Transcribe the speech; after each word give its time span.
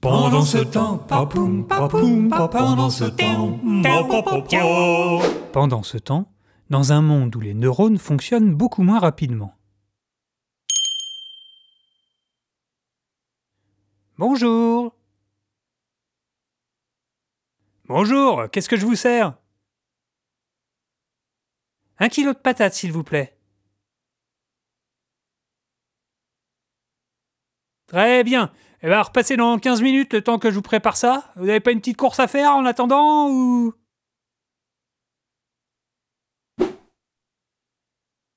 Pendant 0.00 0.42
ce 0.42 0.58
temps, 0.58 0.98
papoum, 0.98 1.66
papoum, 1.66 2.28
pa- 2.28 2.48
pendant 2.48 2.88
ce 2.90 3.04
temps, 3.04 3.58
pa- 3.82 4.04
pa- 4.04 4.22
pa- 4.22 4.42
pa- 4.42 5.50
Pendant 5.52 5.82
ce 5.82 5.98
temps, 5.98 6.30
dans 6.70 6.92
un 6.92 7.02
monde 7.02 7.34
où 7.34 7.40
les 7.40 7.54
neurones 7.54 7.98
fonctionnent 7.98 8.54
beaucoup 8.54 8.82
moins 8.82 9.00
rapidement. 9.00 9.54
Bonjour. 14.18 14.94
Bonjour, 17.86 18.44
qu'est-ce 18.52 18.68
que 18.68 18.76
je 18.76 18.86
vous 18.86 18.94
sers? 18.96 19.34
Un 21.98 22.08
kilo 22.08 22.32
de 22.34 22.38
patates, 22.38 22.74
s'il 22.74 22.92
vous 22.92 23.04
plaît. 23.04 23.37
Très 27.88 28.22
bien. 28.22 28.50
Eh 28.82 28.86
ben, 28.86 29.00
repassez 29.02 29.36
dans 29.36 29.58
15 29.58 29.82
minutes 29.82 30.12
le 30.12 30.22
temps 30.22 30.38
que 30.38 30.50
je 30.50 30.54
vous 30.54 30.62
prépare 30.62 30.96
ça. 30.96 31.24
Vous 31.36 31.46
n'avez 31.46 31.60
pas 31.60 31.72
une 31.72 31.80
petite 31.80 31.96
course 31.96 32.20
à 32.20 32.28
faire 32.28 32.52
en 32.52 32.64
attendant 32.64 33.28
ou... 33.28 33.72